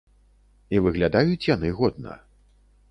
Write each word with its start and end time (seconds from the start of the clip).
І 0.75 0.81
выглядаюць 0.85 1.47
яны 1.55 1.69
годна. 1.83 2.21